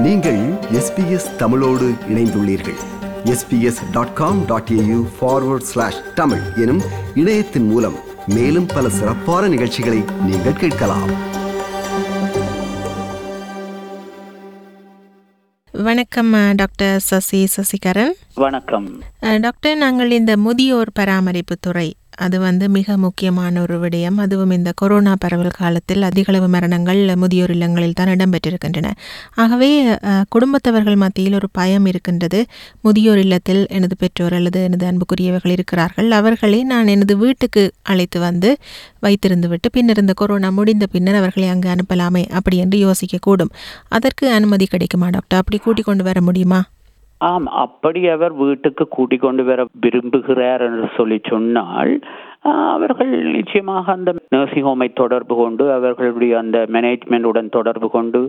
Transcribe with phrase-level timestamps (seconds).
[0.00, 0.38] நீங்கள்
[0.72, 2.78] எஸ்பிஎஸ் தமிழோடு இணைந்துள்ளீர்கள்.
[3.24, 6.82] SBS dot com dot AU forward slash Tamil எனும்
[7.14, 7.96] இணையத்தின் மூலம்
[8.26, 11.10] மேலும் பல சிறப்பான நிகழ்ச்சிகளை நீங்கள் கேட்கலாம்.
[15.72, 18.12] வணக்கம் டாக்டர் சசி சசிகரன்.
[18.34, 19.02] வணக்கம்.
[19.40, 21.94] டாக்டர் நாங்கள் இந்த முதியோர் பராமரிப்பு துறை
[22.24, 24.18] அது வந்து மிக முக்கியமான ஒரு விடயம்.
[24.24, 28.88] அதுவும் இந்த கொரோனா பரவல் காலத்தில் அதிகளவு மரணங்கள் முதியோர் இல்லங்களில் தான் இடம்பெற்றிருக்கின்றன.
[29.42, 29.70] ஆகவே
[30.34, 32.40] குடும்பத்தவர்கள் மத்தியில் ஒரு பயம் இருக்கின்றது.
[32.86, 36.10] முதியோர் இல்லத்தில் எனது பெற்றோர் அல்லது எனது அன்புக்குரியவர்கள் இருக்கிறார்கள்.
[36.20, 38.50] அவர்களை நான் எனது வீட்டுக்கு அழைத்து வந்து
[39.06, 43.54] வைத்திருந்து விட்டு பின்னர் இந்த கொரோனா முடிந்த பின்னர் அவர்களை அங்கு அனுப்பலாமே அப்படி என்று யோசிக்கக்கூடும்.
[43.98, 45.40] அதற்கு அனுமதி கிடைக்குமா டாக்டர்?
[45.42, 46.60] அப்படி கூட்டிக் கொண்டு வர முடியுமா?
[47.28, 51.92] ஆம் அப்படி அவர் வீட்டுக்கு கூட்டிக் கொண்டு வர விரும்புகிறார் என்று சொல்லி சொன்னால்
[52.74, 58.20] அவர்கள் நிச்சயமாக அந்த நர்சிங் ஹோமை தொடர்பு கொண்டு அவர்களுடைய அந்த மேனேஜ்மெண்டுடன் தொடர்பு கொண்டு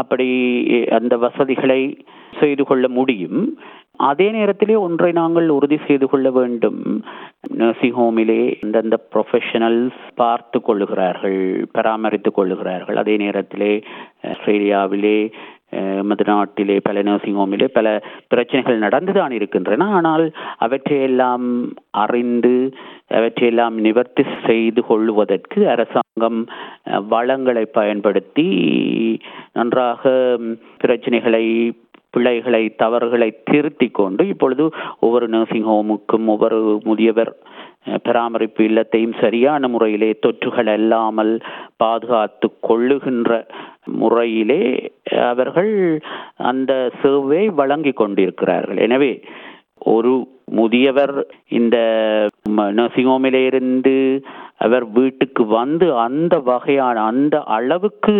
[0.00, 0.28] அப்படி
[0.98, 1.82] அந்த வசதிகளை
[2.40, 3.38] செய்து கொள்ள முடியும்.
[4.10, 6.80] அதே நேரத்திலே ஒன்றை நாங்கள் உறுதி செய்து கொள்ள வேண்டும்.
[7.62, 11.40] நர்சிங் ஹோமிலே அந்தந்த ப்ரொஃபஷனல்ஸ் பார்த்து கொள்ளுகிறார்கள்
[11.72, 12.96] பராமரித்துக் கொள்ளுகிறார்கள்.
[12.96, 13.72] அதே நேரத்திலே
[14.32, 15.18] ஆஸ்திரேலியாவிலே
[15.70, 17.86] எமது நாட்டிலே பல நர்சிங் ஹோமிலே பல
[18.28, 19.88] பிரச்சனைகள் நடந்துதான் இருக்கின்றன.
[19.90, 20.26] ஆனால்
[20.58, 21.46] அவற்றையெல்லாம்
[22.04, 22.56] அறிந்து
[23.08, 26.40] அவற்றையெல்லாம் நிவர்த்தி செய்து கொள்வதற்கு அரசாங்கம்
[27.08, 28.48] வளங்களை பயன்படுத்தி
[29.52, 30.02] நன்றாக
[30.84, 31.44] பிரச்சனைகளை
[32.16, 34.64] பிழைகளை தவறுகளை திருத்தி கொண்டு இப்பொழுது
[35.00, 37.32] ஒவ்வொரு நர்சிங் ஹோமுக்கும் ஒவ்வொரு முதியவர்
[38.06, 41.32] பராமரிப்பு இல்லத்தையும் சரியான முறையிலே தொற்றுகள் அல்லாமல்
[41.82, 43.30] பாதுகாத்து கொள்ளுகின்ற
[44.00, 44.62] முறையிலே
[45.30, 45.72] அவர்கள்
[46.50, 46.72] அந்த
[47.02, 48.80] சேவை வழங்கி கொண்டிருக்கிறார்கள்.
[48.86, 49.12] எனவே
[49.94, 50.12] ஒரு
[50.58, 51.14] முதியவர்
[51.58, 51.76] இந்த
[52.78, 53.96] நர்சிங் ஹோமிலிருந்து
[54.64, 58.14] அவர் வீட்டுக்கு வந்து அந்த வகையான அந்த அளவுக்கு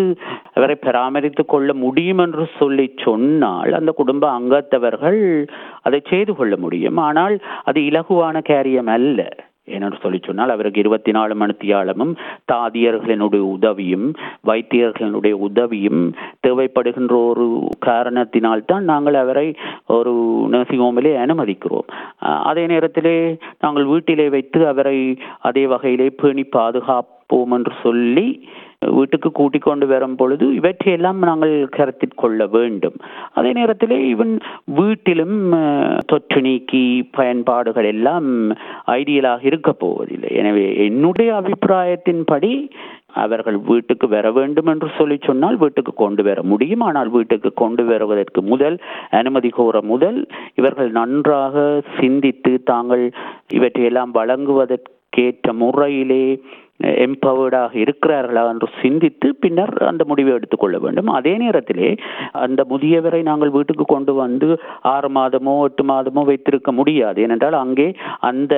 [0.56, 5.20] அவரை பராமரித்து கொள்ள முடியும் என்று சொல்லி சொன்னால் அந்த குடும்ப அங்கத்தவர்கள்
[5.82, 7.00] அதை செய்து கொள்ள முடியும்.
[7.08, 9.28] ஆனால் அது இலகுவான காரியம் அல்ல.
[9.70, 12.12] ஏனென்று சொல்லி சொன்னால் அவருக்கு இருபத்தி நாலு மணித்தியாலமும்
[12.52, 14.06] தாதியர்களினுடைய உதவியும்
[14.46, 16.02] வைத்தியர்களினுடைய உதவியும்
[16.46, 17.46] தேவைப்படுகின்ற ஒரு
[17.78, 19.46] காரணத்தினால் தான் நாங்கள் அவரை
[19.86, 20.12] ஒரு
[20.50, 21.88] நர்சிங் ஹோமிலே அனுமதிக்கிறோம்.
[22.50, 23.16] அதே நேரத்திலே
[23.60, 24.98] நாங்கள் வீட்டிலே வைத்து அவரை
[25.40, 28.26] அதே வகையிலே பேணி பாதுகாப்போம் என்று சொல்லி
[28.82, 32.96] வீட்டுக்கு கூட்டிக் கொண்டு வரும் பொழுது இவற்றையெல்லாம் நாங்கள் கருத்தில் கொள்ள வேண்டும்.
[33.38, 34.32] அதே நேரத்திலே இவன்
[34.78, 35.36] வீட்டிலும்
[36.10, 36.84] தொற்று நீக்கி
[37.18, 38.28] பயன்பாடுகள் எல்லாம்
[39.00, 40.30] ஐடியலாக இருக்க போவதில்லை.
[40.42, 42.52] எனவே என்னுடைய அபிப்பிராயத்தின்படி
[43.24, 46.84] அவர்கள் வீட்டுக்கு வர வேண்டும் என்று சொல்லி சொன்னால் வீட்டுக்கு கொண்டு வர முடியும்.
[46.88, 48.78] ஆனால் வீட்டுக்கு கொண்டு வருவதற்கு முதல்
[49.20, 50.18] அனுமதி கோர முதல்
[50.60, 51.64] இவர்கள் நன்றாக
[52.00, 53.04] சிந்தித்து தாங்கள்
[53.58, 56.24] இவற்றையெல்லாம் வழங்குவதற்கேற்ற முறையிலே
[57.06, 61.10] எம்பவர்டாக இருக்கிறார்களா என்று சிந்தித்து பின்னர் அந்த முடிவை எடுத்துக்கொள்ள வேண்டும்.
[61.18, 61.90] அதே நேரத்திலே
[62.44, 64.50] அந்த முதியவரை நாங்கள் வீட்டுக்கு கொண்டு வந்து
[64.94, 67.18] ஆறு மாதமோ எட்டு மாதமோ வைத்திருக்க முடியாது.
[67.26, 67.88] ஏனென்றால் அங்கே
[68.30, 68.54] அந்த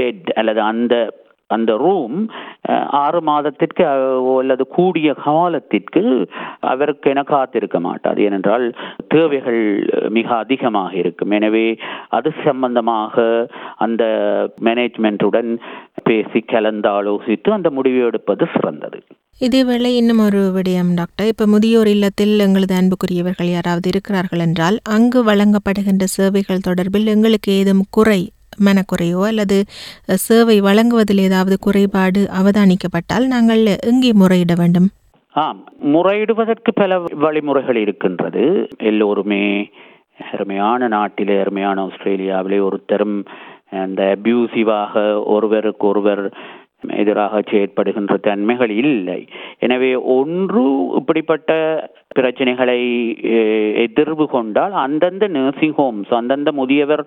[0.00, 0.94] பெட் அல்லது அந்த
[1.50, 2.18] அந்த ரூம்
[3.00, 3.82] ஆறு மாதத்திற்கு
[4.40, 6.02] அல்லது கூடிய காலத்திற்கு
[6.70, 8.18] அவருக்கு என காத்திருக்க மாட்டாது.
[8.28, 8.64] ஏனென்றால்
[9.14, 9.60] தேவைகள்
[10.16, 11.34] மிக அதிகமாக இருக்கும்.
[11.38, 11.66] எனவே
[12.18, 13.24] அது சம்பந்தமாக
[13.86, 14.04] அந்த
[14.68, 15.50] மேனேஜ்மெண்ட்டுடன்
[16.04, 18.98] பேசி கலந்தாலோசித்து அந்த முடிவை எடுப்பது சிறந்தது.
[19.40, 21.26] இதேவேளை இன்னும் ஒரு விடயம் டாக்டர்.
[21.26, 28.20] இப்போ முதியோர் இல்லத்தில் எங்களது அன்புக்குரியவர்கள் யாராவது இருக்கிறார்கள் என்றால் அங்கு வழங்கப்படுகின்ற சேவைகள் தொடர்பில் எங்களுக்கு ஏதும் குறை
[28.64, 29.64] மனக்குறையோ அல்லது
[30.14, 34.88] சேவை வழங்குவதில் ஏதாவது குறைபாடு அவதானிக்கப்பட்டால் நாங்கள் எங்கே முறையிட வேண்டும்?
[35.34, 35.60] ஆம்.
[35.84, 38.68] முறையிடுவதற்கு பல வழிமுறைகள் இருக்கின்றது.
[38.78, 39.70] எல்லோருமே
[40.32, 43.16] அருமையான நாட்டிலே அருமையான ஆஸ்திரேலியாவிலே ஒருத்தரும்
[43.84, 45.02] அந்த அபியூசிவாக
[45.34, 46.24] ஒருவருக்கு ஒருவர்
[47.00, 49.20] எதிராக செயற்படுகின்ற தன்மைகள் இல்லை.
[49.64, 50.62] எனவே ஒன்று
[51.00, 51.50] இப்படிப்பட்ட
[52.18, 52.80] பிரச்சனைகளை
[53.84, 57.04] எதிர்வு கொண்டால் அந்தந்த நர்சிங் ஹோம்ஸ் அந்தந்த முதியவர்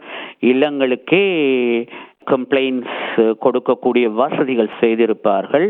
[0.52, 1.24] இல்லங்களுக்கே
[2.32, 3.02] கம்ப்ளைண்ட்ஸ்
[3.44, 5.68] கொடுக்கக்கூடிய வசதிகள் செய்திருப்பார்கள்.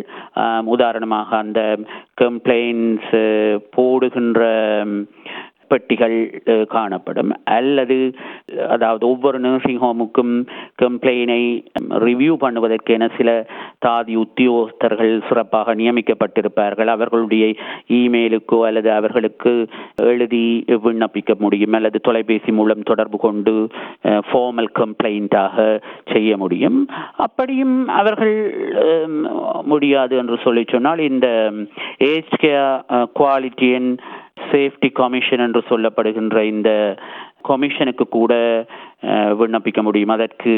[0.76, 1.62] உதாரணமாக அந்த
[2.22, 3.16] கம்ப்ளைண்ட்ஸ்
[3.78, 4.42] போடுகின்ற
[5.72, 6.18] பெட்டிகள்
[6.76, 7.32] காணப்படும்.
[7.58, 7.98] அல்லது
[8.76, 10.34] அதாவது ஒவ்வொரு நர்சிங் ஹோமுக்கும்
[10.84, 11.42] கம்ப்ளைனை
[12.06, 13.30] ரிவ்யூ பண்ணுவதற்கென சில
[13.86, 16.92] தாதி உத்தியோகஸ்தர்கள் சிறப்பாக நியமிக்கப்பட்டிருப்பார்கள்.
[16.96, 17.46] அவர்களுடைய
[18.00, 19.54] இமெயிலுக்கோ அல்லது அவர்களுக்கு
[20.12, 20.44] எழுதி
[20.86, 21.76] விண்ணப்பிக்க முடியும்.
[21.80, 23.56] அல்லது தொலைபேசி மூலம் தொடர்பு கொண்டு
[24.30, 25.66] ஃபார்மல் கம்ப்ளைண்ட்டாக
[26.14, 26.80] செய்ய முடியும்.
[27.26, 28.36] அப்படியும் அவர்கள்
[29.72, 31.28] முடியாது என்று சொல்லி சொன்னால் இந்த
[32.12, 32.72] age care
[33.20, 33.94] quality and
[34.52, 36.70] safety commission என்று சொல்லப்படுகின்ற இந்த
[37.50, 38.34] கமிஷனுக்கு கூட
[39.40, 40.14] விண்ணப்பிக்க முடியும்.
[40.18, 40.54] அதற்கு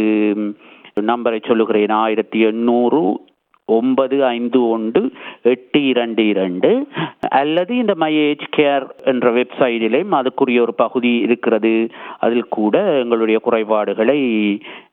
[1.11, 1.95] நம்பரை சொல்லுகிறேன்.
[2.03, 3.01] ஆயிரத்தி எண்ணூறு
[3.77, 5.01] ஒன்பது ஐந்து ஒன்று
[5.53, 6.69] எட்டு இரண்டு இரண்டு.
[7.39, 11.73] அல்லது இந்த மை ஏஜ் கேர் என்ற வெப்சைட்டிலேயும் அதுக்குரிய ஒரு பகுதி இருக்கிறது.
[12.25, 14.19] அதில் கூட எங்களுடைய குறைபாடுகளை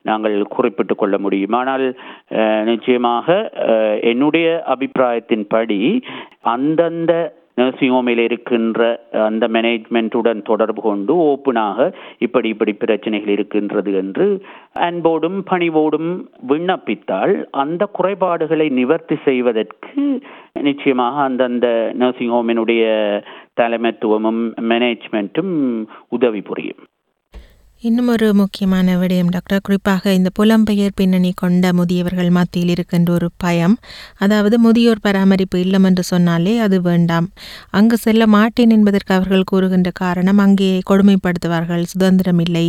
[0.09, 1.55] நாங்கள் குறிப்பிட்டு கொள்ள முடியும்.
[1.61, 1.85] ஆனால்
[2.71, 3.37] நிச்சயமாக
[4.11, 5.81] என்னுடைய அபிப்பிராயத்தின்படி
[6.55, 7.13] அந்தந்த
[7.57, 8.79] நர்சிங் ஹோமில் இருக்கின்ற
[9.11, 14.27] அந்த மேனேஜ்மெண்ட்டுடன் தொடர்பு கொண்டு ஓப்பனாக இப்படி இப்படி பிரச்சனைகள் இருக்கின்றது என்று
[14.73, 16.11] அன்போடும் பணிவோடும்
[16.47, 20.03] விண்ணப்பித்தால் அந்த குறைபாடுகளை நிவர்த்தி செய்வதற்கு
[20.61, 22.83] நிச்சயமாக அந்தந்த நர்சிங் ஹோமினுடைய
[23.61, 25.55] தலைமைத்துவமும் மேனேஜ்மெண்ட்டும்
[26.09, 26.83] உதவி புரியும்.
[27.87, 29.61] இன்னும் ஒரு முக்கியமான விடயம் டாக்டர்.
[29.67, 33.75] குறிப்பாக இந்த புலம்பெயர் பின்னணி கொண்ட முதியவர்கள் மத்தியில் இருக்கின்ற ஒரு பயம்.
[34.23, 37.27] அதாவது முதியோர் பராமரிப்பு இல்லம் என்று சொன்னாலே அது வேண்டாம்.
[37.79, 42.65] அங்கு செல்ல மாட்டேன் என்பதற்கு அவர்கள் கூறுகின்ற காரணம் அங்கே கொடுமைப்படுத்துவார்கள் சுதந்திரம் இல்லை.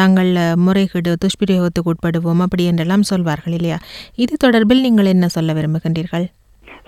[0.00, 0.30] தாங்கள்
[0.66, 3.78] முறைகேடு துஷ்பிரயோகத்துக்கு உட்படுவோம் அப்படி என்றெல்லாம் சொல்வார்கள் இல்லையா?
[4.24, 6.28] இது தொடர்பில் நீங்கள் என்ன சொல்ல விரும்புகின்றீர்கள்?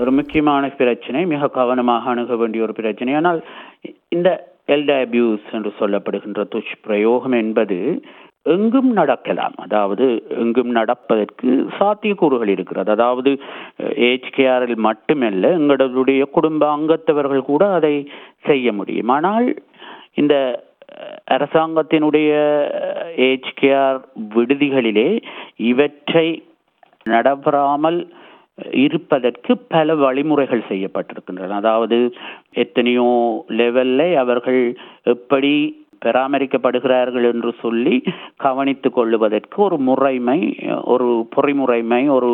[0.03, 3.13] ஒரு முக்கியமான பிரச்சனை மிக கவனமாக அணுக வேண்டிய ஒரு பிரச்சனை.
[3.23, 3.41] ஆனால்
[4.17, 4.29] இந்த
[4.69, 7.79] எல்ட அபியூஸ் என்று சொல்லப்படுகின்ற துஷ்பிரயோகம் என்பது
[8.47, 9.55] எங்கும் நடக்கலாம்.
[9.59, 10.05] அதாவது
[10.39, 11.49] எங்கும் நடப்பதற்கு
[11.79, 12.91] சாத்தியக்கூறுகள் இருக்கிறது.
[12.91, 13.31] அதாவது
[14.07, 17.95] ஏஜ் கேரில் மட்டுமல்ல எங்களுடைய குடும்ப அங்கத்தவர்கள் கூட அதை
[18.45, 19.13] செய்ய முடியும்.
[19.17, 19.49] ஆனால்
[20.15, 20.35] இந்த
[20.99, 22.29] அஹ், அரசாங்கத்தினுடைய
[23.27, 23.99] ஏஜ்கேஆர்
[24.31, 25.09] விடுதிகளிலே
[25.65, 26.29] இவற்றை
[27.07, 27.99] நடைபெறாமல்
[28.73, 31.59] இருப்பதற்கு பல வழிமுறைகள் செய்யப்பட்டிருக்கின்றன.
[31.63, 31.99] அதாவது
[32.53, 33.11] எத்தனையோ
[33.49, 34.63] லெவல்ல அவர்கள்
[35.03, 35.53] எப்படி
[36.05, 38.03] பராமரிக்கப்படுகிறார்கள் என்று சொல்லி
[38.37, 42.31] கவனித்துக் கொள்ளுவதற்கு ஒரு முறைமை ஒரு பொறிமுறைமை ஒரு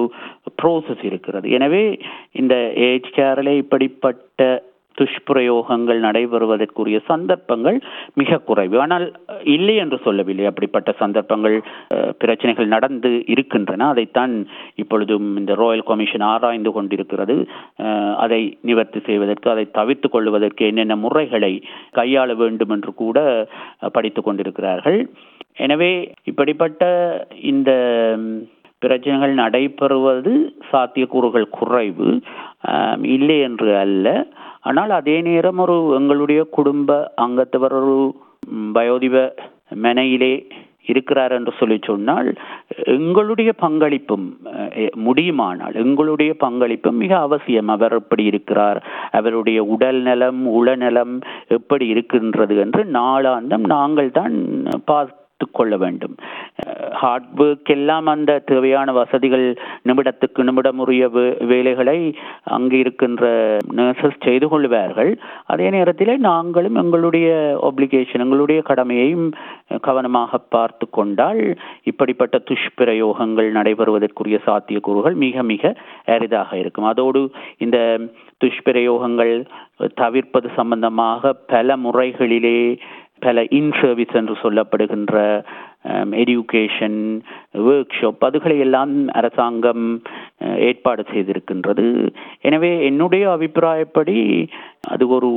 [0.63, 1.51] ப்ரோசஸ் இருக்கிறது.
[1.51, 1.99] எனவே
[2.33, 4.63] இந்த ஏஜ் கேரில் இப்படிப்பட்ட
[5.01, 7.79] துஷ்பிரயோகங்கள் நடைபெறுவதற்குரிய சந்தர்ப்பங்கள்
[8.21, 8.77] மிக குறைவு.
[8.85, 9.07] ஆனால்
[9.55, 10.47] இல்லை என்று சொல்லவில்லை.
[10.51, 11.57] அப்படிப்பட்ட சந்தர்ப்பங்கள்
[12.23, 13.89] பிரச்சனைகள் நடந்து இருக்கின்றன.
[13.95, 14.35] அதைத்தான்
[14.85, 17.39] இப்பொழுதும் இந்த ராயல் கமிஷன் ஆராய்ந்து கொண்டிருக்கிறது.
[18.27, 21.53] அதை நிவர்த்தி செய்வதற்கு அதை தவிர்த்து கொள்வதற்கு என்னென்ன முறைகளை
[22.01, 23.19] கையாள வேண்டும் என்று கூட
[23.97, 24.99] படித்து படித்துக் கொண்டிருக்கிறார்கள்.
[25.65, 25.93] எனவே
[26.31, 26.83] இப்படிப்பட்ட
[27.53, 27.71] இந்த
[28.85, 30.33] பிரச்சனைகள் நடைபெறுவது
[30.71, 32.09] சாத்தியக்கூறுகள் குறைவு
[33.15, 34.07] இல்லை என்று அல்ல.
[34.69, 37.97] ஆனால் அதே நேரம் ஒரு எங்களுடைய குடும்ப அங்கத்தவர் ஒரு
[38.77, 39.27] பயோதிப
[39.85, 40.35] மனையிலே
[40.93, 42.27] இருக்கிறார் என்று சொல்லி சொன்னால்
[42.95, 44.27] எங்களுடைய பங்களிப்பும்
[45.07, 47.71] முடியுமானால் எங்களுடைய பங்களிப்பும் மிக அவசியம்.
[47.75, 48.81] அவர் எப்படி இருக்கிறார்?
[49.19, 51.15] அவருடைய உடல் நலம் உளநலம்
[51.59, 54.37] எப்படி இருக்கின்றது என்று நாளாந்தம் நாங்கள் தான்
[54.91, 55.23] பார்த்து
[55.53, 56.15] கொள்ள வேண்டும்.
[56.93, 65.19] ஹார்ட் ஒர்க் எல்லாம் அந்த தேவையான வசதிகள் நிமிடத்துக்கு நிமிடமுரிய வே- வேலைகளை அங்கு இருக்கின்ற நர்சஸ் செய்து கொள்வார்கள்.
[65.45, 69.33] அதே நேரத்தில் நாங்களும் எங்களுடைய ஒப்ளிகேஷன் எங்களுடைய கடமையையும்
[69.81, 76.85] கவனமாக பார்த்து கொண்டால் இப்படிப்பட்ட துஷ்பிரயோகங்கள் நடைபெறுவதற்குரிய சாத்தியக்கூறுகள் மிக மிக அரிதாக இருக்கும்.
[76.85, 78.01] அதோடு இந்த
[78.45, 79.47] துஷ்பிரயோகங்கள்
[79.95, 82.79] தவிர்ப்பது சம்பந்தமாக பல முறைகளிலே
[83.25, 85.17] பல இன் சர்வீஸ் என்று சொல்லப்படுகின்ற
[86.23, 86.99] எடியூகேஷன்
[87.69, 89.85] ஒர்க் ஷாப் அதுகளை எல்லாம் அரசாங்கம்
[90.45, 91.87] uh, ஏற்பாடு செய்திருக்கின்றது.
[92.49, 94.19] எனவே என்னுடைய அபிப்பிராயப்படி
[94.89, 95.31] அது ஒரு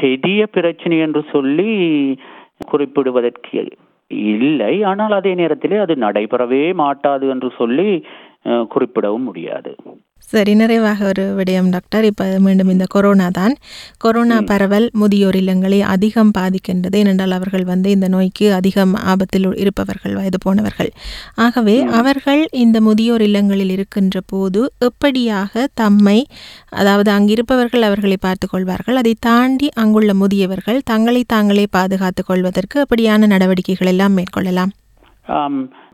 [0.00, 1.70] பெரிய பிரச்சனை என்று சொல்லி
[2.70, 3.62] குறிப்பிடுவதற்கு
[4.34, 4.74] இல்லை.
[4.82, 7.88] ஆனால் அதே நேரத்திலே அது நடைபெறவே மாட்டாது என்று சொல்லி
[8.50, 9.72] uh, குறிப்பிடவும் முடியாது.
[10.18, 11.68] சரி நிறைவாக ஒரு விடயம்.
[11.70, 13.54] டாக்டர் இப்போ மீண்டும் இந்த கொரோனா தான்.
[13.98, 16.96] கொரோனா பரவல் முதியோர் இல்லங்களை அதிகம் பாதிக்கின்றது.
[17.00, 20.90] ஏனென்றால் அவர்கள் வந்து இந்த நோய்க்கு அதிகம் ஆபத்தில் இருப்பவர்கள் வயது போனவர்கள்.
[21.34, 26.18] ஆகவே அவர்கள் இந்த முதியோர் இல்லங்களில் இருக்கின்ற போது எப்படியாக தம்மை
[26.70, 28.96] அதாவது அங்கிருப்பவர்கள் அவர்களை பார்த்துக் கொள்வார்கள்.
[28.96, 34.72] அதை தாண்டி அங்குள்ள முதியவர்கள் தங்களை தாங்களே பாதுகாத்துக் கொள்வதற்கு எப்படியான நடவடிக்கைகள் எல்லாம் மேற்கொள்ளலாம்?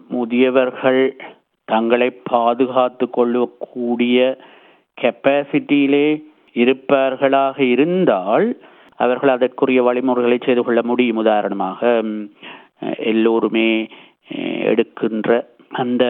[0.08, 1.02] முதியவர்கள்
[1.68, 4.18] தங்களை பாதுகாத்து கொள்ளக்கூடிய
[4.98, 6.06] கெப்பாசிட்டியிலே
[6.56, 8.46] இருப்பார்களாக இருந்தால்
[8.98, 11.20] அவர்கள் அதற்குரிய வழிமுறைகளை செய்து கொள்ள முடியும்.
[11.22, 11.80] உதாரணமாக
[13.10, 13.68] எல்லோருமே
[14.64, 15.30] எடுக்கின்ற
[15.74, 16.04] அந்த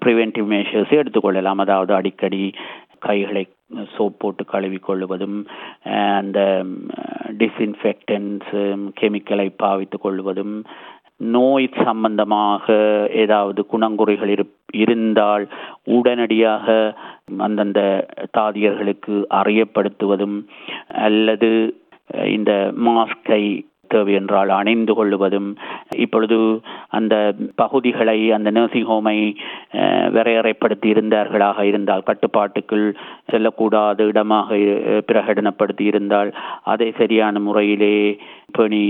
[0.00, 2.42] ப்ரிவென்டிவ் மெஷர்ஸை எடுத்துக்கொள்ளலாம் அதாவது அடிக்கடி
[2.98, 3.42] கைகளை
[3.94, 5.38] சோப் போட்டு கழுவி கொள்வதும்
[5.88, 6.40] அஹ், அந்த
[7.40, 8.50] டிஸ்இன்ஃபெக்டன்ஸ்
[8.96, 10.54] கெமிக்கலை பாவித்துக் கொள்வதும்
[11.20, 12.66] நோய் சம்பந்தமாக
[13.16, 14.44] ஏதாவது குணங்குறைகள் இரு
[14.76, 15.44] இருந்தால்
[15.90, 16.66] உடனடியாக
[17.40, 17.80] அந்தந்த
[18.38, 20.38] தாதியர்களுக்கு அறியப்படுத்துவதும்
[21.04, 21.50] அல்லது
[22.10, 22.52] அஹ், இந்த
[22.84, 23.42] மாஸ்கை
[23.88, 25.48] தேவை என்றால் அணிந்து கொள்ளுவதும்
[25.98, 26.38] இப்பொழுது
[26.90, 27.14] அந்த
[27.56, 29.16] பகுதிகளை அந்த நர்சிங் ஹோமை
[29.78, 31.34] அஹ், வரையறைப்படுத்தி இருந்தார்களாக
[31.66, 32.86] இருந்தால் கட்டுப்பாட்டுக்குள்
[33.30, 33.74] செல்லக்கூடாத
[34.06, 34.48] இடமாக
[35.08, 36.30] பிரகடனப்படுத்தி இருந்தால்
[36.66, 37.94] அதை சரியான முறையிலே
[38.52, 38.82] பேணி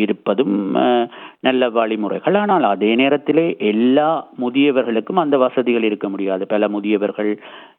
[0.00, 1.06] இருப்பதும் அஹ்,
[1.42, 2.36] நல்ல வழிமுறைகள்.
[2.42, 4.08] ஆனால் அதே நேரத்திலே எல்லா
[4.40, 6.22] முதியவர்களுக்கும் அந்த வசதிகள் இருக்க முடியாது.
[6.46, 7.30] பல முதியவர்கள்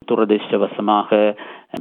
[0.09, 1.09] துரதிர்ஷ்டவசமாக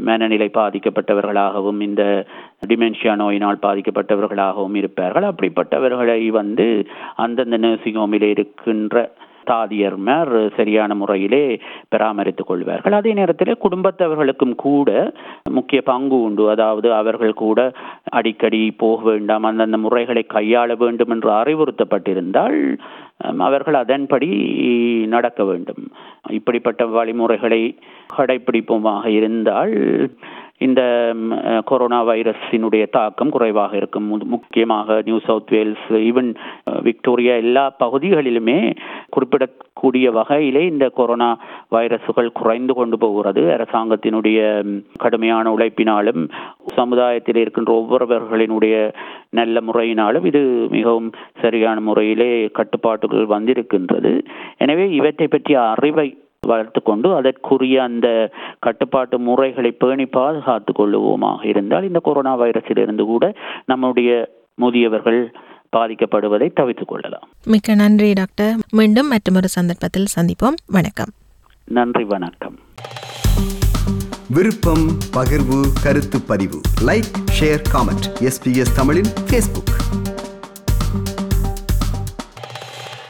[0.00, 2.26] மனநிலை பாதிக்கப்பட்டவர்களாகவும் இந்த
[2.68, 5.22] டிமென்ஷியா நோயினால் பாதிக்கப்பட்டவர்களாகவும் இருப்பார்கள்.
[5.22, 6.86] அப்படிப்பட்டவர்களை வந்து
[7.16, 9.12] அந்தந்த நர்சிங் ஹோமிலே இருக்கின்ற
[9.50, 12.92] தாதியர்மார் சரியான முறையிலே பராமரித்துக் கொள்வார்கள்.
[12.92, 15.12] அதே நேரத்தில் குடும்பத்தவர்களுக்கும் கூட
[15.50, 16.50] முக்கிய பங்கு உண்டு.
[16.50, 17.72] அதாவது அவர்கள் கூட
[18.10, 22.78] அடிக்கடி போக வேண்டாம் அந்தந்த முறைகளை கையாள வேண்டும் என்று அறிவுறுத்தப்பட்டிருந்தால்
[23.38, 24.28] அவர்கள் அதன்படி
[25.06, 25.90] நடக்க வேண்டும்.
[26.30, 27.78] இப்படிப்பட்ட வழிமுறைகளை
[28.16, 30.10] கடைபிடிப்போமாக இருந்தால்
[30.58, 31.14] இந்த
[31.64, 34.20] கொரோனா வைரஸினுடைய தாக்கம் குறைவாக இருக்கும்.
[34.20, 36.34] மு- முக்கியமாக New South Wales even
[36.82, 38.76] Victoria எல்லா பகுதிகளிலுமே
[39.08, 39.48] குறிப்பிட
[39.80, 41.28] கூடிய வகையிலே இந்த கொரோனா
[41.74, 43.42] வைரசுகள் குறைந்து கொண்டு போகிறது.
[43.56, 44.40] அரசாங்கத்தினுடைய
[45.04, 46.22] கடுமையான உழைப்பினாலும்
[46.78, 48.76] சமுதாயத்தில் இருக்கின்ற ஒவ்வொருவர்களினுடைய
[49.38, 50.42] நல்ல முறையினாலும் இது
[50.76, 51.08] மிகவும்
[51.42, 54.12] சரியான முறையிலே கட்டுப்பாட்டுகள் வந்திருக்கின்றது.
[54.58, 56.08] எனவே இவற்றை பற்றிய அறிவை
[56.50, 58.08] வளர்த்து கொண்டு அதற்குரிய அந்த
[58.66, 63.24] கட்டுப்பாட்டு முறைகளை பேணி பாதுகாத்து கொள்ளுவோமாக இருந்தால் இந்த கொரோனா வைரஸிலிருந்து கூட
[63.72, 64.10] நம்முடைய
[64.62, 65.20] முதியவர்கள்
[65.74, 67.28] பாதிக்கப்படுவதை தவிர்த்துக் கொள்ளலாம்.
[67.44, 68.56] மிக்க நன்றி டாக்டர்.
[68.70, 70.54] மீண்டும் மற்றொரு சந்தர்ப்பத்தில் சந்திப்போம்.
[70.66, 71.12] வணக்கம்.
[71.64, 72.58] நன்றி வணக்கம்.
[74.28, 76.60] விருப்பம் பகிர்வு கருத்து பதிவு.
[76.80, 80.13] லைக் ஷேர் காமெண்ட் எஸ்பிஎஸ் தமிழின் ஃபேஸ்புக்